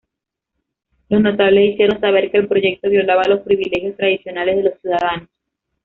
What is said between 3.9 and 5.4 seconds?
tradicionales de los ciudadanos.